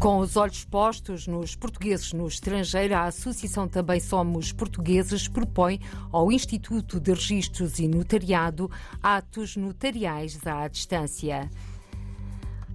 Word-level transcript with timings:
Com 0.00 0.20
os 0.20 0.34
olhos 0.34 0.64
postos 0.64 1.26
nos 1.26 1.54
portugueses 1.54 2.14
no 2.14 2.26
estrangeiro, 2.26 2.94
a 2.94 3.04
Associação 3.04 3.68
Também 3.68 4.00
Somos 4.00 4.50
Portugueses 4.50 5.28
propõe 5.28 5.78
ao 6.10 6.32
Instituto 6.32 6.98
de 6.98 7.12
Registros 7.12 7.78
e 7.78 7.86
Notariado 7.86 8.70
atos 9.02 9.56
notariais 9.56 10.38
à 10.46 10.66
distância. 10.68 11.50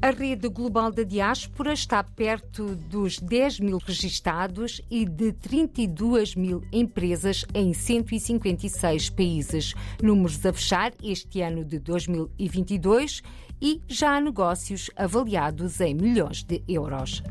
A 0.06 0.12
rede 0.12 0.48
global 0.50 0.92
da 0.92 1.02
diáspora 1.02 1.74
está 1.74 2.04
perto 2.04 2.76
dos 2.76 3.18
10 3.18 3.60
mil 3.60 3.80
registados 3.80 4.80
e 4.88 5.04
de 5.04 5.32
32 5.34 6.36
mil 6.36 6.62
empresas 6.72 7.44
em 7.56 7.74
156 7.74 9.10
países. 9.10 9.74
Números 10.04 10.46
a 10.46 10.54
fechar 10.54 10.94
este 11.04 11.42
ano 11.42 11.66
de 11.66 11.80
2022 11.80 13.24
e 13.60 13.82
já 13.88 14.16
há 14.16 14.22
negócios 14.22 14.92
avaliados 14.96 15.82
em 15.82 15.96
milhões 15.96 16.44
de 16.44 16.64
euros. 16.68 17.24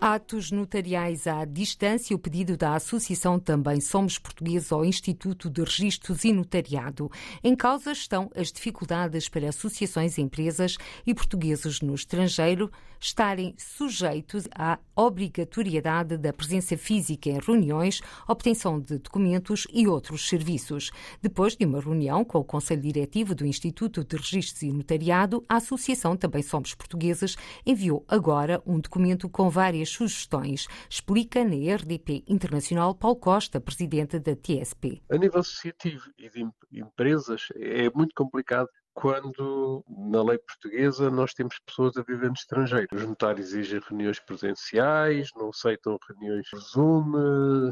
Atos 0.00 0.52
notariais 0.52 1.26
à 1.26 1.44
distância, 1.44 2.14
o 2.14 2.20
pedido 2.20 2.56
da 2.56 2.76
Associação 2.76 3.36
Também 3.36 3.80
Somos 3.80 4.16
Portugueses 4.16 4.70
ao 4.70 4.84
Instituto 4.84 5.50
de 5.50 5.60
Registros 5.60 6.22
e 6.22 6.32
Notariado. 6.32 7.10
Em 7.42 7.56
causa 7.56 7.90
estão 7.90 8.30
as 8.36 8.52
dificuldades 8.52 9.28
para 9.28 9.48
associações, 9.48 10.16
empresas 10.16 10.76
e 11.04 11.12
portugueses 11.12 11.80
no 11.80 11.96
estrangeiro 11.96 12.70
estarem 13.00 13.54
sujeitos 13.56 14.48
à 14.54 14.78
obrigatoriedade 14.94 16.16
da 16.16 16.32
presença 16.32 16.76
física 16.76 17.30
em 17.30 17.38
reuniões, 17.38 18.00
obtenção 18.26 18.80
de 18.80 18.98
documentos 18.98 19.66
e 19.72 19.86
outros 19.86 20.28
serviços. 20.28 20.90
Depois 21.22 21.56
de 21.56 21.64
uma 21.64 21.80
reunião 21.80 22.24
com 22.24 22.38
o 22.38 22.44
Conselho 22.44 22.82
Diretivo 22.82 23.34
do 23.34 23.46
Instituto 23.46 24.04
de 24.04 24.16
Registros 24.16 24.62
e 24.62 24.72
Notariado, 24.72 25.44
a 25.48 25.56
Associação 25.56 26.16
Também 26.16 26.42
Somos 26.42 26.74
Portugueses 26.74 27.36
enviou 27.64 28.04
agora 28.08 28.62
um 28.66 28.80
documento 28.80 29.28
com 29.28 29.48
várias 29.48 29.87
várias 29.88 29.90
sugestões, 29.90 30.66
explica 30.88 31.42
na 31.44 31.74
RDP 31.74 32.24
Internacional 32.28 32.94
Paulo 32.94 33.16
Costa, 33.16 33.60
presidente 33.60 34.18
da 34.18 34.36
TSP. 34.36 35.02
A 35.10 35.16
nível 35.16 35.40
associativo 35.40 36.10
e 36.18 36.28
de 36.28 36.80
empresas 36.80 37.48
é 37.56 37.90
muito 37.90 38.14
complicado 38.14 38.68
quando 39.00 39.84
na 39.88 40.24
lei 40.24 40.38
portuguesa 40.38 41.08
nós 41.08 41.32
temos 41.32 41.56
pessoas 41.64 41.96
a 41.96 42.02
viver 42.02 42.26
no 42.26 42.34
estrangeiro. 42.34 42.88
Os 42.92 43.06
notários 43.06 43.48
exigem 43.48 43.80
reuniões 43.88 44.18
presenciais, 44.18 45.30
não 45.36 45.50
aceitam 45.50 45.96
reuniões 46.08 46.48
Zoom, 46.72 47.12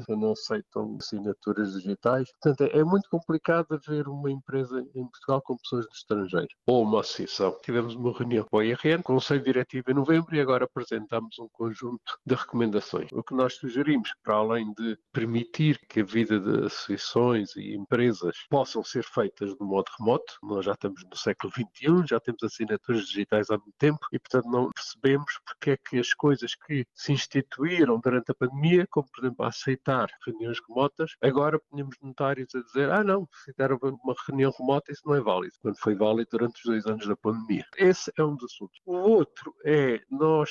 não 0.08 0.32
aceitam 0.32 0.96
assinaturas 1.00 1.72
digitais. 1.72 2.28
Portanto, 2.40 2.70
é 2.72 2.84
muito 2.84 3.10
complicado 3.10 3.66
haver 3.72 4.06
uma 4.06 4.30
empresa 4.30 4.80
em 4.94 5.04
Portugal 5.08 5.42
com 5.42 5.56
pessoas 5.56 5.86
do 5.86 5.92
estrangeiro 5.92 6.48
ou 6.64 6.84
uma 6.84 7.00
associação. 7.00 7.58
Tivemos 7.60 7.96
uma 7.96 8.16
reunião 8.16 8.46
com 8.48 8.58
o 8.58 8.62
IRN, 8.62 9.02
Conselho 9.02 9.42
Diretivo 9.42 9.90
em 9.90 9.94
novembro 9.94 10.36
e 10.36 10.40
agora 10.40 10.64
apresentamos 10.64 11.36
um 11.40 11.48
conjunto 11.48 12.18
de 12.24 12.36
recomendações. 12.36 13.10
O 13.10 13.24
que 13.24 13.34
nós 13.34 13.54
sugerimos, 13.54 14.10
para 14.22 14.36
além 14.36 14.72
de 14.74 14.96
permitir 15.12 15.80
que 15.88 16.02
a 16.02 16.04
vida 16.04 16.38
de 16.38 16.66
associações 16.66 17.56
e 17.56 17.74
empresas 17.74 18.36
possam 18.48 18.84
ser 18.84 19.02
feitas 19.02 19.50
de 19.50 19.64
modo 19.64 19.90
remoto, 19.98 20.34
nós 20.44 20.64
já 20.64 20.72
estamos 20.72 21.02
no 21.02 21.15
século 21.16 21.52
XXI, 21.52 22.06
já 22.08 22.20
temos 22.20 22.42
assinaturas 22.42 23.06
digitais 23.06 23.50
há 23.50 23.56
muito 23.56 23.74
tempo 23.78 23.98
e, 24.12 24.18
portanto, 24.18 24.50
não 24.50 24.70
percebemos 24.70 25.40
porque 25.44 25.70
é 25.70 25.76
que 25.76 25.98
as 25.98 26.12
coisas 26.12 26.54
que 26.54 26.86
se 26.94 27.12
instituíram 27.12 28.00
durante 28.00 28.30
a 28.30 28.34
pandemia, 28.34 28.86
como, 28.90 29.06
por 29.10 29.24
exemplo, 29.24 29.44
aceitar 29.44 30.08
reuniões 30.24 30.58
remotas, 30.68 31.12
agora 31.22 31.60
tínhamos 31.70 31.96
notários 32.02 32.54
a 32.54 32.60
dizer, 32.60 32.90
ah, 32.90 33.04
não, 33.04 33.28
se 33.44 33.52
der 33.56 33.72
uma 33.72 34.14
reunião 34.26 34.52
remota, 34.58 34.92
isso 34.92 35.02
não 35.04 35.14
é 35.14 35.20
válido, 35.20 35.54
quando 35.60 35.78
foi 35.78 35.94
válido 35.94 36.28
durante 36.30 36.56
os 36.56 36.64
dois 36.64 36.86
anos 36.86 37.06
da 37.06 37.16
pandemia. 37.16 37.64
Esse 37.76 38.12
é 38.16 38.24
um 38.24 38.34
dos 38.34 38.52
assuntos. 38.52 38.80
O 38.84 38.94
outro 38.94 39.54
é 39.64 40.00
nós 40.10 40.50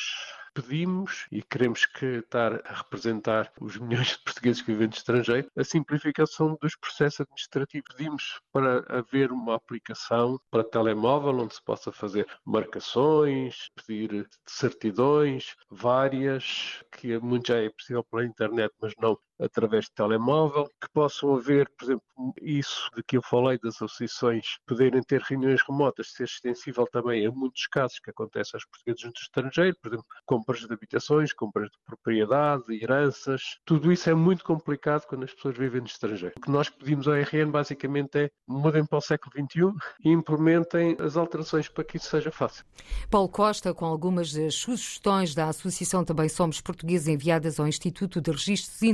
pedimos 0.55 1.27
e 1.29 1.43
queremos 1.43 1.85
que 1.85 2.05
estar 2.05 2.61
a 2.65 2.73
representar 2.73 3.51
os 3.59 3.77
milhões 3.77 4.07
de 4.11 4.19
portugueses 4.23 4.61
que 4.61 4.71
vivem 4.71 4.87
no 4.87 4.93
estrangeiro, 4.93 5.51
a 5.55 5.63
simplificação 5.63 6.57
dos 6.61 6.75
processos 6.77 7.21
administrativos. 7.21 7.85
Pedimos 7.95 8.41
para 8.51 8.85
haver 8.87 9.31
uma 9.31 9.55
aplicação 9.55 10.39
para 10.49 10.63
telemóvel 10.63 11.37
onde 11.39 11.55
se 11.55 11.63
possa 11.63 11.91
fazer 11.91 12.25
marcações, 12.45 13.69
pedir 13.75 14.27
certidões 14.47 15.55
várias, 15.69 16.83
que 16.91 17.19
muito 17.19 17.47
já 17.47 17.57
é 17.57 17.69
possível 17.69 18.03
pela 18.05 18.25
internet, 18.25 18.73
mas 18.81 18.93
não 19.01 19.17
através 19.39 19.85
de 19.85 19.91
telemóvel, 19.93 20.65
que 20.81 20.89
possam 20.93 21.35
haver, 21.35 21.69
por 21.77 21.85
exemplo, 21.85 22.03
isso 22.41 22.89
de 22.95 23.03
que 23.03 23.17
eu 23.17 23.21
falei 23.21 23.59
das 23.61 23.75
associações 23.75 24.57
poderem 24.65 25.01
ter 25.01 25.21
reuniões 25.21 25.61
remotas, 25.67 26.13
ser 26.13 26.23
extensível 26.23 26.87
também 26.91 27.25
a 27.25 27.31
muitos 27.31 27.67
casos 27.67 27.99
que 27.99 28.09
acontecem 28.09 28.51
aos 28.57 28.65
portugueses 28.65 29.03
no 29.03 29.11
estrangeiro, 29.11 29.75
por 29.81 29.89
exemplo, 29.89 30.05
compras 30.25 30.59
de 30.59 30.73
habitações, 30.73 31.33
compras 31.33 31.69
de 31.69 31.77
propriedade, 31.85 32.63
heranças, 32.81 33.57
tudo 33.65 33.91
isso 33.91 34.09
é 34.09 34.13
muito 34.13 34.43
complicado 34.43 35.05
quando 35.07 35.23
as 35.23 35.33
pessoas 35.33 35.57
vivem 35.57 35.81
no 35.81 35.87
estrangeiro. 35.87 36.35
O 36.37 36.41
que 36.41 36.51
nós 36.51 36.69
pedimos 36.69 37.07
ao 37.07 37.15
RN 37.15 37.51
basicamente 37.51 38.17
é 38.17 38.29
mudem 38.47 38.85
para 38.85 38.97
o 38.97 39.01
século 39.01 39.31
XXI 39.31 39.73
e 40.03 40.11
implementem 40.11 40.95
as 40.99 41.17
alterações 41.17 41.67
para 41.67 41.83
que 41.83 41.97
isso 41.97 42.09
seja 42.09 42.31
fácil. 42.31 42.65
Paulo 43.09 43.29
Costa, 43.29 43.73
com 43.73 43.85
algumas 43.85 44.33
das 44.33 44.55
sugestões 44.55 45.35
da 45.35 45.49
Associação 45.49 46.03
Também 46.03 46.29
Somos 46.29 46.61
Portugueses 46.61 47.07
enviadas 47.07 47.59
ao 47.59 47.67
Instituto 47.67 48.21
de 48.21 48.31
Registros 48.31 48.81
e 48.81 48.87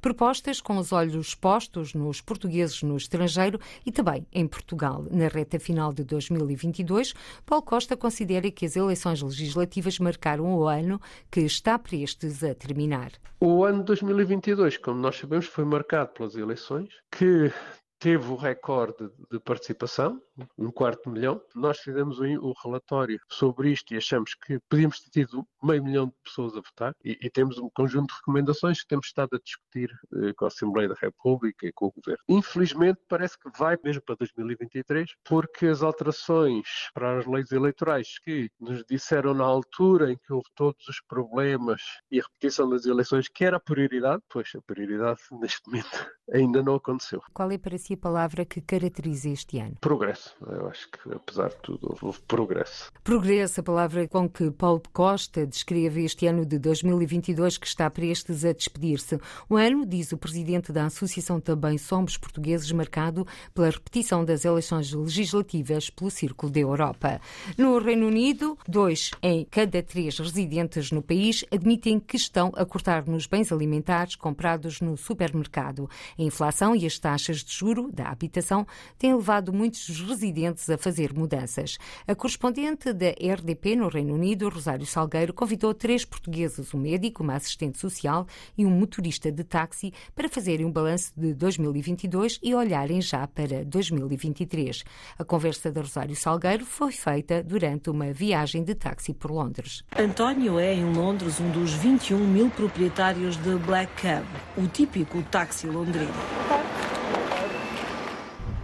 Propostas 0.00 0.60
com 0.60 0.76
os 0.76 0.92
olhos 0.92 1.34
postos 1.34 1.94
nos 1.94 2.20
portugueses 2.20 2.82
no 2.82 2.96
estrangeiro 2.96 3.58
e 3.84 3.90
também 3.90 4.26
em 4.32 4.46
Portugal. 4.46 5.04
Na 5.10 5.28
reta 5.28 5.58
final 5.58 5.92
de 5.92 6.04
2022, 6.04 7.14
Paulo 7.46 7.64
Costa 7.64 7.96
considera 7.96 8.50
que 8.50 8.66
as 8.66 8.76
eleições 8.76 9.22
legislativas 9.22 9.98
marcaram 9.98 10.54
o 10.54 10.66
ano 10.66 11.00
que 11.30 11.40
está 11.40 11.78
prestes 11.78 12.44
a 12.44 12.54
terminar. 12.54 13.12
O 13.40 13.64
ano 13.64 13.82
2022, 13.82 14.76
como 14.76 15.00
nós 15.00 15.16
sabemos, 15.16 15.46
foi 15.46 15.64
marcado 15.64 16.10
pelas 16.12 16.34
eleições 16.34 16.88
que 17.10 17.50
teve 17.98 18.28
o 18.32 18.34
recorde 18.34 19.08
de 19.30 19.38
participação, 19.38 20.20
um 20.58 20.70
quarto 20.70 21.04
de 21.04 21.10
milhão. 21.10 21.40
Nós 21.54 21.78
fizemos 21.78 22.18
o 22.18 22.52
relatório 22.64 23.18
sobre 23.28 23.70
isto 23.70 23.92
e 23.92 23.96
achamos 23.96 24.34
que 24.34 24.58
podíamos 24.68 25.00
ter 25.00 25.10
tido 25.10 25.46
meio 25.62 25.82
milhão 25.82 26.06
de 26.06 26.14
pessoas 26.24 26.56
a 26.56 26.60
votar 26.60 26.94
e, 27.04 27.18
e 27.20 27.30
temos 27.30 27.58
um 27.58 27.68
conjunto 27.74 28.08
de 28.08 28.16
recomendações 28.16 28.80
que 28.80 28.88
temos 28.88 29.06
estado 29.06 29.36
a 29.36 29.38
discutir 29.38 29.90
eh, 30.14 30.32
com 30.36 30.44
a 30.44 30.48
Assembleia 30.48 30.88
da 30.88 30.94
República 30.94 31.66
e 31.66 31.72
com 31.72 31.86
o 31.86 31.92
Governo. 31.92 32.22
Infelizmente, 32.28 33.00
parece 33.08 33.38
que 33.38 33.50
vai 33.58 33.76
mesmo 33.84 34.02
para 34.02 34.16
2023, 34.16 35.10
porque 35.24 35.66
as 35.66 35.82
alterações 35.82 36.66
para 36.94 37.18
as 37.18 37.26
leis 37.26 37.50
eleitorais 37.52 38.18
que 38.24 38.50
nos 38.60 38.84
disseram 38.84 39.34
na 39.34 39.44
altura 39.44 40.12
em 40.12 40.16
que 40.16 40.32
houve 40.32 40.48
todos 40.54 40.86
os 40.88 41.00
problemas 41.02 41.82
e 42.10 42.20
a 42.20 42.22
repetição 42.22 42.68
das 42.68 42.86
eleições, 42.86 43.28
que 43.28 43.44
era 43.44 43.56
a 43.56 43.60
prioridade, 43.60 44.22
pois 44.28 44.50
a 44.56 44.62
prioridade 44.62 45.20
neste 45.40 45.66
momento 45.66 46.10
ainda 46.32 46.62
não 46.62 46.76
aconteceu. 46.76 47.20
Qual 47.32 47.50
é 47.50 47.58
para 47.58 47.78
si 47.78 47.94
a 47.94 47.96
palavra 47.96 48.44
que 48.44 48.60
caracteriza 48.60 49.28
este 49.28 49.58
ano? 49.58 49.76
Progresso. 49.80 50.31
Eu 50.40 50.68
acho 50.68 50.88
que, 50.90 51.12
apesar 51.12 51.48
de 51.48 51.56
tudo, 51.56 51.96
houve 52.00 52.20
progresso. 52.22 52.92
Progresso, 53.04 53.60
a 53.60 53.62
palavra 53.62 54.08
com 54.08 54.28
que 54.28 54.50
Paulo 54.50 54.82
Costa 54.92 55.46
descreve 55.46 56.04
este 56.04 56.26
ano 56.26 56.44
de 56.44 56.58
2022 56.58 57.58
que 57.58 57.66
está 57.66 57.88
prestes 57.90 58.44
a 58.44 58.52
despedir-se. 58.52 59.18
O 59.48 59.56
ano, 59.56 59.86
diz 59.86 60.12
o 60.12 60.18
presidente 60.18 60.72
da 60.72 60.86
Associação 60.86 61.40
Também 61.40 61.78
Somos 61.78 62.16
Portugueses, 62.16 62.70
marcado 62.72 63.26
pela 63.54 63.70
repetição 63.70 64.24
das 64.24 64.44
eleições 64.44 64.92
legislativas 64.92 65.90
pelo 65.90 66.10
Círculo 66.10 66.50
da 66.52 66.60
Europa. 66.60 67.20
No 67.56 67.78
Reino 67.78 68.06
Unido, 68.06 68.58
dois 68.66 69.10
em 69.22 69.44
cada 69.44 69.82
três 69.82 70.18
residentes 70.18 70.90
no 70.90 71.02
país 71.02 71.44
admitem 71.50 71.98
que 72.00 72.16
estão 72.16 72.52
a 72.56 72.64
cortar 72.64 73.06
nos 73.06 73.26
bens 73.26 73.52
alimentares 73.52 74.16
comprados 74.16 74.80
no 74.80 74.96
supermercado. 74.96 75.88
A 76.18 76.22
inflação 76.22 76.74
e 76.74 76.86
as 76.86 76.98
taxas 76.98 77.38
de 77.38 77.52
juro 77.52 77.90
da 77.92 78.08
habitação 78.08 78.66
têm 78.98 79.14
levado 79.14 79.52
muitos 79.52 79.88
residentes 80.12 80.68
a 80.68 80.76
fazer 80.76 81.12
mudanças. 81.12 81.78
A 82.06 82.14
correspondente 82.14 82.92
da 82.92 83.08
RDP 83.08 83.76
no 83.76 83.88
Reino 83.88 84.14
Unido, 84.14 84.48
Rosário 84.48 84.86
Salgueiro, 84.86 85.32
convidou 85.32 85.72
três 85.72 86.04
portugueses, 86.04 86.72
um 86.74 86.78
médico, 86.78 87.22
uma 87.22 87.34
assistente 87.34 87.78
social 87.78 88.26
e 88.56 88.66
um 88.66 88.70
motorista 88.70 89.32
de 89.32 89.42
táxi, 89.42 89.92
para 90.14 90.28
fazerem 90.28 90.66
um 90.66 90.70
balanço 90.70 91.12
de 91.16 91.32
2022 91.34 92.38
e 92.42 92.54
olharem 92.54 93.00
já 93.00 93.26
para 93.26 93.64
2023. 93.64 94.84
A 95.18 95.24
conversa 95.24 95.72
da 95.72 95.80
Rosário 95.80 96.14
Salgueiro 96.14 96.64
foi 96.64 96.92
feita 96.92 97.42
durante 97.42 97.90
uma 97.90 98.12
viagem 98.12 98.62
de 98.62 98.74
táxi 98.74 99.14
por 99.14 99.30
Londres. 99.30 99.82
António 99.96 100.58
é, 100.58 100.74
em 100.74 100.92
Londres, 100.92 101.40
um 101.40 101.50
dos 101.50 101.72
21 101.72 102.18
mil 102.18 102.50
proprietários 102.50 103.36
de 103.36 103.56
Black 103.56 104.02
Cab, 104.02 104.26
o 104.56 104.66
típico 104.66 105.22
táxi 105.22 105.66
londrino. 105.66 106.71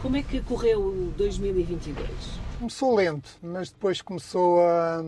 Como 0.03 0.17
é 0.17 0.23
que 0.23 0.41
correu 0.41 1.13
2022? 1.17 2.09
Começou 2.59 2.95
lento, 2.95 3.29
mas 3.43 3.71
depois 3.71 4.01
começou 4.01 4.61
a 4.61 5.03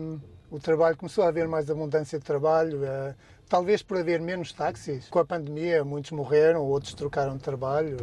o 0.51 0.59
trabalho 0.59 0.97
começou 0.97 1.23
a 1.23 1.29
haver 1.29 1.47
mais 1.47 1.69
abundância 1.69 2.19
de 2.19 2.25
trabalho, 2.25 2.79
uh, 2.79 3.15
talvez 3.47 3.81
por 3.81 3.97
haver 3.97 4.19
menos 4.19 4.51
táxis. 4.51 5.07
Com 5.07 5.19
a 5.19 5.25
pandemia, 5.25 5.85
muitos 5.85 6.11
morreram, 6.11 6.61
outros 6.63 6.93
trocaram 6.93 7.37
de 7.37 7.43
trabalho. 7.43 7.97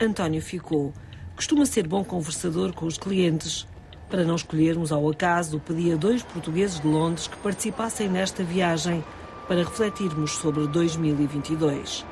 António 0.00 0.40
ficou. 0.40 0.94
Costuma 1.36 1.66
ser 1.66 1.86
bom 1.86 2.02
conversador 2.02 2.72
com 2.72 2.86
os 2.86 2.96
clientes. 2.96 3.68
Para 4.08 4.24
não 4.24 4.36
escolhermos 4.36 4.90
ao 4.90 5.06
acaso, 5.08 5.60
pedi 5.60 5.92
a 5.92 5.96
dois 5.96 6.22
portugueses 6.22 6.80
de 6.80 6.86
Londres 6.86 7.28
que 7.28 7.36
participassem 7.36 8.08
nesta 8.08 8.42
viagem 8.42 9.04
para 9.46 9.58
refletirmos 9.58 10.32
sobre 10.32 10.66
2022. 10.66 12.06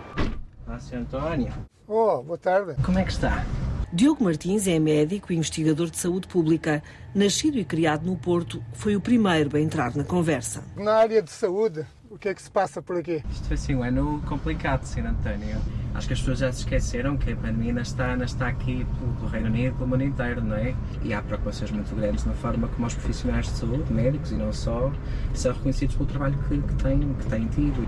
Olá, 0.67 0.79
Sr. 0.79 0.96
António. 0.96 1.55
Oh, 1.87 2.23
boa 2.23 2.38
tarde. 2.38 2.75
Como 2.85 2.99
é 2.99 3.05
que 3.05 3.12
está? 3.12 3.46
Diogo 3.90 4.23
Martins 4.23 4.67
é 4.67 4.79
médico 4.79 5.32
e 5.32 5.37
investigador 5.37 5.90
de 5.90 5.96
saúde 5.96 6.29
pública. 6.29 6.82
Nascido 7.14 7.58
e 7.58 7.64
criado 7.64 8.05
no 8.05 8.17
Porto, 8.17 8.62
foi 8.75 8.94
o 8.94 9.00
primeiro 9.00 9.56
a 9.56 9.61
entrar 9.61 9.96
na 9.96 10.05
conversa. 10.05 10.62
Na 10.76 10.93
área 10.93 11.23
de 11.23 11.31
saúde, 11.31 11.87
o 12.10 12.19
que 12.19 12.28
é 12.28 12.34
que 12.34 12.43
se 12.43 12.50
passa 12.50 12.81
por 12.81 12.96
aqui? 12.96 13.22
Isto 13.31 13.46
foi 13.46 13.55
assim 13.55 13.75
um 13.75 13.82
ano 13.82 14.22
complicado, 14.26 14.84
Sr. 14.84 15.06
António. 15.06 15.58
Acho 15.94 16.06
que 16.06 16.12
as 16.12 16.20
pessoas 16.20 16.38
já 16.38 16.52
se 16.52 16.60
esqueceram 16.60 17.16
que 17.16 17.32
a 17.32 17.37
pandemia 17.37 17.70
ainda 17.70 17.82
está, 17.82 18.12
ainda 18.12 18.25
está 18.25 18.49
aqui 18.49 18.87
pelo 19.19 19.31
Reino 19.31 19.46
Unido 19.46 19.75
e 19.75 19.76
pelo 19.76 19.88
mundo 19.88 20.05
inteiro, 20.05 20.43
não 20.43 20.56
é? 20.56 20.75
E 21.02 21.12
há 21.12 21.20
preocupações 21.20 21.70
muito 21.70 21.94
grandes 21.94 22.25
na 22.25 22.34
forma 22.34 22.69
como 22.69 22.87
os 22.87 22.94
profissionais 22.94 23.46
de 23.46 23.52
saúde, 23.52 23.93
médicos 23.93 24.31
e 24.31 24.37
não 24.37 24.52
só, 24.52 24.93
são 25.34 25.52
reconhecidos 25.52 25.96
pelo 25.96 26.08
trabalho 26.08 26.38
que, 26.49 26.60
que, 26.60 26.75
têm, 26.82 27.14
que 27.14 27.26
têm 27.26 27.46
tido. 27.49 27.87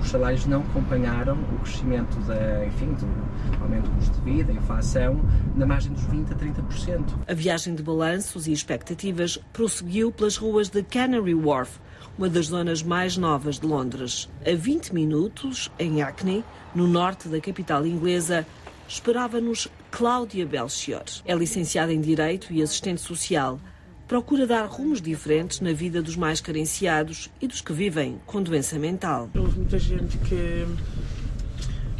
Os 0.00 0.08
salários 0.08 0.46
não 0.46 0.60
acompanharam 0.60 1.34
o 1.34 1.58
crescimento 1.60 2.16
da, 2.20 2.64
enfim, 2.64 2.92
do 2.94 3.62
aumento 3.62 3.90
do 3.90 3.96
custo 3.96 4.20
de 4.20 4.32
vida, 4.32 4.52
a 4.52 4.54
inflação, 4.54 5.20
na 5.56 5.66
margem 5.66 5.92
dos 5.92 6.04
20% 6.04 6.32
a 6.32 6.34
30%. 6.34 7.04
A 7.26 7.34
viagem 7.34 7.74
de 7.74 7.82
balanços 7.82 8.46
e 8.46 8.52
expectativas 8.52 9.36
prosseguiu 9.52 10.12
pelas 10.12 10.36
ruas 10.36 10.68
de 10.68 10.82
Canary 10.82 11.34
Wharf, 11.34 11.78
uma 12.16 12.28
das 12.28 12.46
zonas 12.46 12.82
mais 12.82 13.16
novas 13.16 13.58
de 13.58 13.66
Londres. 13.66 14.28
A 14.46 14.54
20 14.54 14.94
minutos, 14.94 15.70
em 15.78 16.00
Hackney, 16.00 16.44
no 16.74 16.86
norte 16.86 17.28
da 17.28 17.40
capital 17.40 17.86
inglesa, 17.86 18.46
esperava-nos 18.88 19.68
Cláudia 19.90 20.46
Belchior. 20.46 21.04
É 21.24 21.34
licenciada 21.34 21.92
em 21.92 22.00
Direito 22.00 22.52
e 22.52 22.62
assistente 22.62 23.00
social. 23.00 23.60
Procura 24.06 24.46
dar 24.46 24.66
rumos 24.66 25.00
diferentes 25.00 25.60
na 25.60 25.72
vida 25.72 26.02
dos 26.02 26.16
mais 26.16 26.40
carenciados 26.40 27.30
e 27.40 27.46
dos 27.46 27.60
que 27.60 27.72
vivem 27.72 28.20
com 28.26 28.42
doença 28.42 28.78
mental. 28.78 29.30
Houve 29.34 29.58
muita 29.58 29.78
gente 29.78 30.18
que 30.18 30.66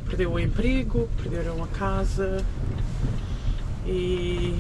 perdeu 0.07 0.33
o 0.33 0.39
emprego, 0.39 1.09
perderam 1.23 1.63
a 1.65 1.69
casa 1.69 2.45
e 3.87 4.59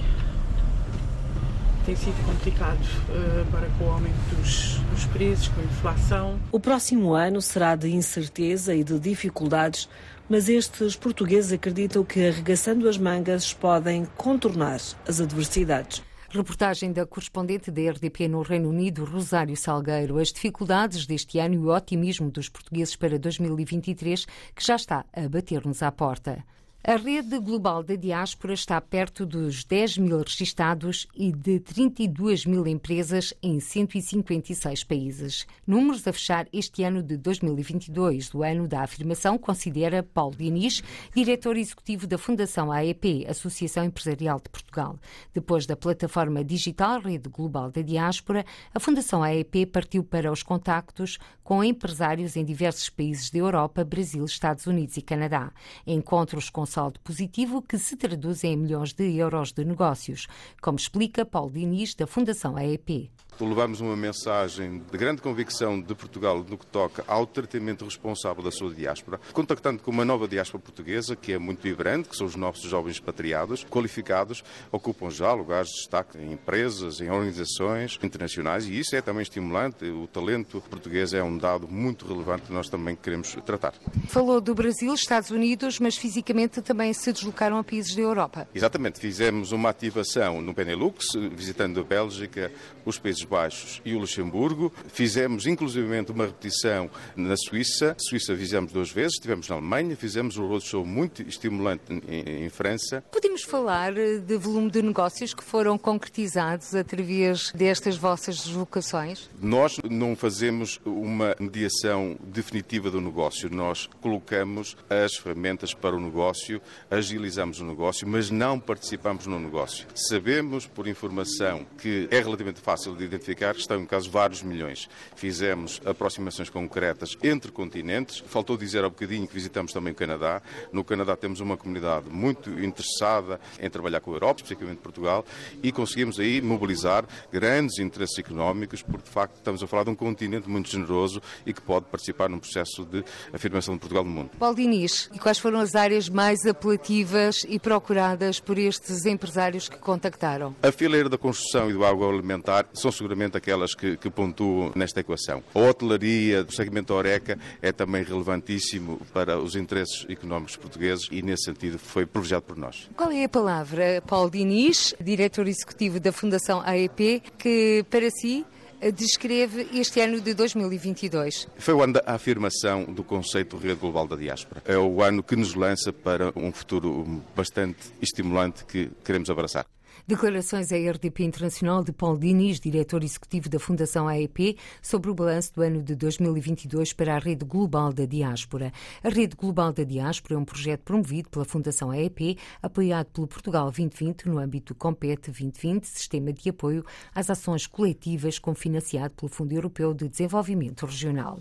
tem 1.85 1.97
sido 1.97 2.25
complicado 2.25 2.79
uh, 2.79 3.51
para 3.51 3.69
com 3.71 3.85
o 3.85 3.91
aumento 3.91 4.37
dos, 4.37 4.77
dos 4.93 5.05
preços, 5.07 5.49
com 5.49 5.61
a 5.61 5.65
inflação. 5.65 6.41
O 6.51 6.61
próximo 6.61 7.15
ano 7.15 7.43
será 7.43 7.75
de 7.75 7.91
incerteza 7.91 8.75
e 8.75 8.85
de 8.85 8.99
dificuldades, 8.99 9.89
mas 10.29 10.49
estes 10.49 10.97
portugueses 10.97 11.53
acreditam 11.53 12.05
que 12.05 12.29
arregaçando 12.29 12.89
as 12.89 12.97
mangas 12.97 13.53
podem 13.53 14.07
contornar 14.17 14.81
as 15.07 15.21
adversidades. 15.21 16.03
Reportagem 16.31 16.93
da 16.93 17.05
correspondente 17.05 17.71
da 17.71 17.91
RDP 17.91 18.27
no 18.27 18.41
Reino 18.41 18.71
Unido, 18.71 19.05
Rosário 19.05 19.55
Salgueiro. 19.55 20.19
As 20.19 20.33
dificuldades 20.33 21.05
deste 21.05 21.39
ano 21.39 21.55
e 21.55 21.59
o 21.59 21.69
otimismo 21.69 22.31
dos 22.31 22.49
portugueses 22.49 22.97
para 22.97 23.19
2023, 23.19 24.25
que 24.55 24.65
já 24.65 24.77
está 24.77 25.05
a 25.13 25.29
bater-nos 25.29 25.83
à 25.83 25.93
porta. 25.93 26.43
A 26.85 26.97
rede 26.97 27.39
global 27.39 27.85
da 27.85 27.95
diáspora 27.95 28.55
está 28.55 28.81
perto 28.81 29.25
dos 29.25 29.63
10 29.63 29.99
mil 29.99 30.19
registados 30.19 31.07
e 31.15 31.31
de 31.31 31.61
32 31.61 32.45
mil 32.45 32.67
empresas 32.67 33.33
em 33.41 33.61
156 33.61 34.83
países. 34.83 35.47
Números 35.65 36.05
a 36.09 36.13
fechar 36.13 36.49
este 36.53 36.83
ano 36.83 37.01
de 37.01 37.17
2022, 37.17 38.35
o 38.35 38.43
ano 38.43 38.67
da 38.67 38.83
afirmação, 38.83 39.39
considera 39.39 40.03
Paulo 40.03 40.35
Diniz, 40.35 40.83
diretor 41.15 41.57
executivo 41.57 42.05
da 42.05 42.19
Fundação 42.19 42.73
AEP, 42.73 43.27
Associação 43.29 43.85
Empresarial 43.85 44.41
de 44.41 44.49
Portugal. 44.49 44.99
Depois 45.33 45.67
da 45.67 45.77
plataforma 45.77 46.43
digital 46.43 47.01
Rede 47.01 47.29
Global 47.29 47.71
da 47.71 47.81
Diáspora, 47.81 48.45
a 48.75 48.81
Fundação 48.81 49.23
AEP 49.23 49.67
partiu 49.67 50.03
para 50.03 50.33
os 50.33 50.43
contactos 50.43 51.21
com 51.45 51.63
empresários 51.63 52.35
em 52.35 52.45
diversos 52.45 52.91
países 52.91 53.31
da 53.31 53.39
Europa, 53.39 53.85
Brasil, 53.85 54.25
Estados 54.25 54.67
Unidos 54.67 54.97
e 54.97 55.03
Canadá. 55.03 55.53
Encontros 55.87 56.51
com 56.51 56.67
saldo 56.73 56.99
positivo 57.01 57.61
que 57.61 57.79
se 57.79 57.97
traduz 57.97 58.45
em 58.45 58.57
milhões 58.57 58.95
de 58.95 59.15
euros 59.17 59.53
de 59.53 59.63
negócios, 59.63 60.27
como 60.63 60.79
explica 60.79 61.27
Paulo 61.27 61.51
Diniz, 61.51 61.95
da 61.95 62.07
Fundação 62.07 62.57
AEP. 62.57 63.13
Levamos 63.41 63.81
uma 63.81 63.97
mensagem 63.97 64.83
de 64.91 64.99
grande 64.99 65.21
convicção 65.21 65.81
de 65.81 65.95
Portugal 65.95 66.45
no 66.49 66.57
que 66.57 66.67
toca 66.67 67.03
ao 67.09 67.27
tratamento 67.27 67.85
responsável 67.85 68.43
da 68.43 68.51
sua 68.51 68.73
diáspora, 68.73 69.19
contactando 69.33 69.83
com 69.83 69.91
uma 69.91 70.05
nova 70.05 70.29
diáspora 70.29 70.63
portuguesa 70.63 71.17
que 71.17 71.33
é 71.33 71.39
muito 71.39 71.63
vibrante, 71.63 72.09
que 72.09 72.17
são 72.17 72.27
os 72.27 72.37
nossos 72.37 72.71
jovens 72.71 72.93
expatriados, 72.93 73.65
qualificados, 73.65 74.45
ocupam 74.71 75.11
já 75.11 75.33
lugares 75.33 75.69
de 75.71 75.77
destaque 75.79 76.19
em 76.19 76.33
empresas, 76.33 77.01
em 77.01 77.11
organizações 77.11 77.99
internacionais 78.03 78.67
e 78.67 78.79
isso 78.79 78.95
é 78.95 79.03
também 79.03 79.23
estimulante. 79.23 79.85
O 79.87 80.07
talento 80.07 80.63
português 80.71 81.13
é 81.13 81.23
um 81.23 81.37
dado 81.37 81.67
muito 81.67 82.07
relevante 82.07 82.45
que 82.45 82.53
nós 82.53 82.69
também 82.69 82.95
queremos 82.95 83.37
tratar. 83.45 83.75
Falou 84.09 84.41
do 84.41 84.55
Brasil, 84.55 84.95
Estados 84.95 85.31
Unidos, 85.31 85.81
mas 85.81 85.97
fisicamente 85.97 86.63
também 86.63 86.93
se 86.93 87.13
deslocaram 87.13 87.59
a 87.59 87.65
países 87.65 87.95
da 87.95 88.03
Europa. 88.03 88.49
Exatamente, 88.55 89.01
fizemos 89.01 89.53
uma 89.53 89.71
ativação 89.71 90.41
no 90.41 90.53
Benelux, 90.53 91.07
visitando 91.33 91.81
a 91.81 91.85
Bélgica, 91.85 92.53
os 92.85 92.99
Países 92.99 93.22
Baixos 93.25 93.81
e 93.85 93.95
o 93.95 93.99
Luxemburgo. 93.99 94.73
Fizemos 94.89 95.47
inclusivamente 95.47 96.13
uma 96.13 96.27
repetição 96.27 96.91
na 97.17 97.37
Suíça. 97.37 97.97
Suíça 97.99 98.37
fizemos 98.37 98.73
duas 98.73 98.91
vezes, 98.91 99.15
estivemos 99.15 99.49
na 99.49 99.57
Alemanha, 99.57 99.97
fizemos 99.97 100.37
um 100.37 100.47
roadshow 100.47 100.85
muito 100.85 101.23
estimulante 101.23 101.83
em, 101.91 102.45
em 102.45 102.49
França. 102.49 103.03
Podemos 103.11 103.43
falar 103.43 103.97
eh, 103.97 104.19
de 104.19 104.37
volume 104.37 104.71
de 104.71 104.83
negócios 104.83 105.35
que 105.35 105.45
foram 105.45 105.77
concretizados 105.79 106.75
através 106.75 107.53
destas 107.53 107.97
vossas 107.97 108.37
deslocações? 108.37 109.29
Nós 109.41 109.79
não 109.89 110.15
fazemos 110.17 110.81
uma 110.85 111.35
mediação 111.39 112.17
definitiva 112.23 112.91
do 112.91 113.01
negócio. 113.01 113.49
Nós 113.51 113.89
colocamos 114.01 114.77
as 114.89 115.17
ferramentas 115.17 115.75
para 115.75 115.97
o 115.97 116.01
negócio, 116.01 116.61
agilizamos 116.91 117.61
o 117.61 117.65
negócio, 117.65 118.07
mas 118.07 118.31
não 118.31 118.59
participamos 118.59 119.27
no 119.27 119.39
negócio. 119.39 119.87
Sabemos 119.95 120.67
por 120.67 120.87
informação 120.87 121.67
que 121.79 122.09
é 122.11 122.21
relativamente 122.21 122.61
fácil 122.61 122.95
de 122.95 123.05
identificar, 123.15 123.55
estão 123.55 123.81
em 123.81 123.87
caso 123.87 124.11
vários 124.11 124.43
milhões. 124.43 124.89
Fizemos 125.15 125.81
aproximações 125.85 126.51
concretas 126.51 127.17
entre 127.23 127.51
continentes. 127.51 128.23
Faltou 128.27 128.57
dizer 128.57 128.85
há 128.85 128.89
bocadinho 128.89 129.27
que 129.27 129.35
visitamos 129.35 129.73
também 129.73 129.93
o 129.93 129.97
Canadá. 129.97 130.43
No 130.73 130.85
Canadá 130.85 131.17
temos 131.17 131.41
uma 131.41 131.57
comunidade 131.57 132.09
muito 132.11 132.51
interessada 132.51 133.41
em 133.61 133.69
trabalhar 133.69 134.01
com 134.01 134.13
a 134.13 134.15
Europa, 134.15 134.43
especificamente 134.43 134.79
Portugal, 134.79 135.25
e 135.63 135.71
conseguimos 135.73 136.19
aí 136.19 136.41
mobilizar 136.41 137.05
grandes 137.33 137.79
interesses 137.79 138.19
económicos, 138.19 138.83
porque 138.83 139.05
de 139.05 139.11
facto 139.11 139.37
estamos 139.37 139.63
a 139.63 139.67
falar 139.67 139.85
de 139.85 139.91
um 139.91 139.95
continente 139.95 140.49
muito 140.49 140.69
generoso 140.69 141.21
e 141.47 141.53
que 141.53 141.61
pode 141.61 141.87
participar 141.87 142.29
num 142.29 142.39
processo 142.39 142.85
de 142.85 143.05
afirmação 143.33 143.75
de 143.75 143.81
Portugal 143.81 144.05
no 144.05 144.11
mundo. 144.11 144.31
Paulo 144.39 144.57
Diniz, 144.57 145.11
e 145.13 145.19
quais 145.19 145.39
foram 145.39 145.61
as 145.61 145.75
áreas 145.75 146.09
mais 146.09 146.45
apelativas 146.47 147.37
e 147.49 147.59
procuradas 147.59 148.41
por 148.41 148.59
estes 148.59 149.05
empresários 149.07 149.69
que 149.69 149.79
contactaram? 149.79 150.55
A 150.63 150.73
fileira 150.73 151.09
da 151.09 151.19
construção 151.19 151.71
e 151.71 151.73
do 151.73 151.85
agroalimentar 151.85 152.67
são 152.73 152.91
seguramente 153.03 153.37
aquelas 153.37 153.75
que, 153.75 153.97
que 153.97 154.09
pontuam 154.09 154.73
nesta 154.77 155.01
equação. 155.01 155.43
A 155.53 155.59
hotelaria, 155.59 156.47
o 156.49 156.53
segmento 156.53 156.95
Oreca, 156.95 157.37
é 157.61 157.73
também 157.73 158.05
relevantíssimo 158.05 159.01
para 159.13 159.41
os 159.41 159.57
interesses 159.57 160.07
económicos 160.09 160.57
portugueses 160.57 161.09
e, 161.11 161.21
nesse 161.21 161.45
sentido, 161.45 161.79
foi 161.79 162.07
privilegiado 162.07 162.45
por 162.45 162.57
nós. 162.57 162.89
Qual 162.97 163.11
é 163.11 163.25
a 163.25 163.29
palavra, 163.29 164.01
Paulo 164.07 164.31
Diniz, 164.31 164.95
diretor 165.01 165.49
executivo 165.49 165.99
da 165.99 166.13
Fundação 166.13 166.63
AEP, 166.65 167.23
que 167.37 167.85
para 167.91 168.09
si 168.11 168.47
descreve 168.95 169.69
este 169.75 170.01
ano 170.01 170.21
de 170.21 170.33
2022? 170.33 171.49
Foi 171.57 171.75
o 171.75 171.83
ano 171.83 171.95
da 171.95 172.03
afirmação 172.07 172.85
do 172.85 173.03
conceito 173.03 173.57
Rede 173.57 173.81
Global 173.81 174.07
da 174.07 174.17
Diáspora. 174.17 174.63
É 174.65 174.79
o 174.79 175.03
ano 175.03 175.23
que 175.23 175.35
nos 175.35 175.55
lança 175.55 175.93
para 175.93 176.33
um 176.37 176.53
futuro 176.53 177.23
bastante 177.35 177.93
estimulante 178.01 178.65
que 178.65 178.91
queremos 179.05 179.29
abraçar. 179.29 179.67
Declarações 180.05 180.73
à 180.73 180.77
RDP 180.77 181.23
Internacional 181.23 181.85
de 181.85 181.93
Paulo 181.93 182.19
Diniz, 182.19 182.59
diretor 182.59 183.05
executivo 183.05 183.49
da 183.49 183.61
Fundação 183.61 184.09
AEP, 184.09 184.59
sobre 184.83 185.09
o 185.09 185.15
balanço 185.15 185.55
do 185.55 185.63
ano 185.63 185.81
de 185.81 185.95
2022 185.95 186.93
para 186.93 187.15
a 187.15 187.19
Rede 187.21 187.45
Global 187.45 187.93
da 187.93 188.05
Diáspora. 188.05 188.73
A 189.05 189.09
Rede 189.09 189.37
Global 189.37 189.73
da 189.73 189.85
Diáspora 189.85 190.35
é 190.35 190.39
um 190.39 190.45
projeto 190.45 190.81
promovido 190.81 191.31
pela 191.31 191.45
Fundação 191.45 191.93
AEP, 191.93 192.37
apoiado 192.61 193.13
pelo 193.13 193.29
Portugal 193.29 193.67
2020 193.67 194.27
no 194.27 194.39
âmbito 194.39 194.75
do 194.75 194.77
Compete 194.77 195.31
2020, 195.31 195.85
sistema 195.85 196.33
de 196.33 196.51
apoio 196.51 196.85
às 197.15 197.31
ações 197.31 197.69
coletivas 197.69 198.41
cofinanciado 198.41 199.15
pelo 199.15 199.31
Fundo 199.31 199.53
Europeu 199.53 199.95
de 199.95 200.09
Desenvolvimento 200.09 200.85
Regional. 200.85 201.39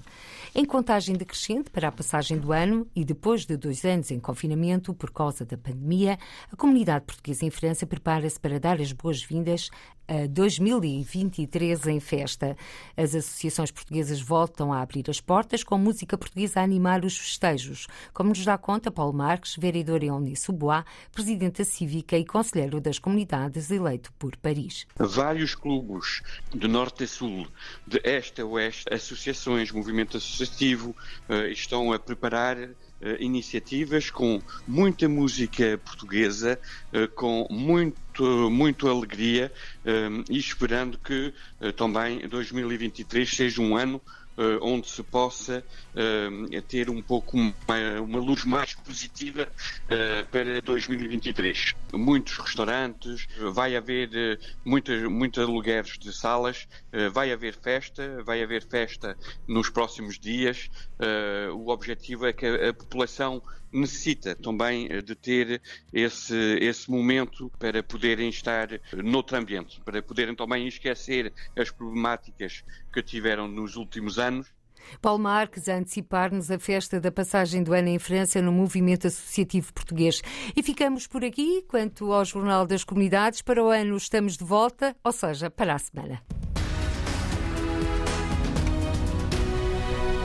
Em 0.54 0.66
contagem 0.66 1.16
decrescente 1.16 1.72
para 1.72 1.88
a 1.88 1.92
passagem 1.92 2.38
do 2.38 2.52
ano 2.52 2.86
e 2.96 3.04
depois 3.04 3.44
de 3.44 3.58
dois 3.58 3.84
anos 3.86 4.12
em 4.12 4.20
confinamento 4.20 4.94
por 4.94 5.10
causa 5.10 5.44
da 5.44 5.58
pandemia, 5.58 6.20
a 6.52 6.56
comunidade 6.56 7.06
portuguesa 7.06 7.44
em 7.44 7.50
França 7.50 7.88
prepara-se 7.88 8.40
para 8.40 8.51
para 8.52 8.60
dar 8.60 8.82
as 8.82 8.92
boas-vindas 8.92 9.70
a 10.06 10.28
2023 10.28 11.88
em 11.88 12.02
festa. 12.02 12.58
As 12.98 13.16
associações 13.16 13.72
portuguesas 13.72 14.20
voltam 14.20 14.74
a 14.74 14.82
abrir 14.82 15.10
as 15.10 15.22
portas 15.22 15.64
com 15.64 15.78
música 15.78 16.18
portuguesa 16.18 16.60
a 16.60 16.64
animar 16.64 17.06
os 17.06 17.18
festejos, 17.18 17.88
como 18.14 18.32
nos 18.32 18.44
dá 18.44 18.58
conta 18.58 18.92
Paulo 18.92 19.14
Marques, 19.14 19.56
vereador 19.56 20.04
em 20.04 20.12
Onissubois, 20.12 20.84
presidente 21.14 21.64
Cívica 21.64 22.18
e 22.18 22.26
conselheiro 22.26 22.82
das 22.82 23.00
comunidades 23.00 23.72
eleito 23.72 24.12
por 24.20 24.36
Paris. 24.36 24.86
Vários 24.98 25.56
clubes 25.56 26.22
de 26.54 26.68
norte 26.68 27.06
a 27.06 27.08
sul, 27.08 27.48
de 27.88 28.02
este 28.04 28.42
a 28.42 28.46
oeste, 28.46 28.94
associações, 28.94 29.72
movimento 29.72 30.18
associativo, 30.18 30.94
eh, 31.30 31.52
estão 31.52 31.94
a 31.94 31.98
preparar 31.98 32.58
eh, 33.04 33.18
iniciativas 33.20 34.12
com 34.12 34.40
muita 34.68 35.10
música 35.10 35.80
portuguesa, 35.84 36.60
eh, 36.94 37.08
com 37.08 37.48
muito, 37.50 38.00
muito 38.50 38.88
alegria 38.88 39.52
eh, 39.86 40.10
e 40.30 40.38
esperando 40.38 40.98
que 40.98 41.34
também 41.76 42.28
2023 42.28 43.30
seja 43.30 43.62
um 43.62 43.76
ano 43.76 44.02
uh, 44.38 44.60
onde 44.62 44.90
se 44.90 45.04
possa 45.04 45.64
uh, 45.94 46.62
ter 46.64 46.90
um 46.90 47.02
pouco 47.02 47.38
uma, 47.38 47.54
uma 48.02 48.20
luz 48.20 48.46
mais 48.46 48.74
positiva 48.74 49.44
uh, 49.44 50.28
para 50.30 50.62
2023. 50.62 51.76
Muitos 51.94 52.38
restaurantes, 52.38 53.28
vai 53.54 53.76
haver 53.76 54.40
muitas, 54.64 55.04
muitos 55.04 55.44
alugueres 55.44 55.98
de 55.98 56.14
salas, 56.14 56.68
vai 57.12 57.32
haver 57.32 57.56
festa, 57.56 58.24
vai 58.24 58.42
haver 58.42 58.66
festa 58.68 59.18
nos 59.48 59.70
próximos 59.70 60.18
dias. 60.18 60.70
o 61.54 61.70
objetivo 61.70 62.26
é 62.26 62.34
que 62.34 62.46
a, 62.46 62.70
a 62.70 62.74
população 62.74 63.42
necessita 63.72 64.36
também 64.36 64.88
de 65.02 65.16
ter 65.16 65.62
esse, 65.94 66.36
esse 66.60 66.90
momento 66.90 67.52
para 67.60 67.82
poderem 67.82 68.30
estar 68.30 68.68
noutro 68.94 69.38
ambiente, 69.38 69.82
para 69.84 70.02
poderem 70.02 70.36
também 70.36 70.68
esquecer 70.68 71.34
as 71.58 71.70
problemáticas 71.72 72.64
que 72.94 73.02
tiveram 73.02 73.48
nos 73.48 73.76
últimos 73.76 74.20
anos 74.20 74.52
Paulo 75.02 75.20
Marques 75.20 75.70
a 75.70 75.76
antecipar-nos 75.76 76.50
a 76.52 76.60
festa 76.60 77.00
da 77.00 77.12
passagem 77.12 77.64
do 77.64 77.74
ano 77.74 77.90
em 77.90 78.00
França 78.00 78.42
no 78.42 78.52
movimento 78.52 79.08
associativo 79.08 79.74
português. 79.74 80.22
E 80.56 80.64
ficamos 80.64 81.08
por 81.08 81.24
aqui. 81.24 81.64
Quanto 81.68 82.12
ao 82.12 82.26
Jornal 82.26 82.66
das 82.66 82.84
Comunidades, 82.84 83.42
para 83.42 83.64
o 83.64 83.70
ano 83.70 83.96
estamos 83.96 84.38
de 84.38 84.44
volta, 84.44 84.96
ou 85.04 85.12
seja, 85.12 85.50
para 85.50 85.76
a 85.76 85.80
semana. 85.80 86.22